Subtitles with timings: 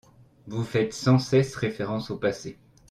[0.47, 2.57] Vous faites sans cesse référence au passé.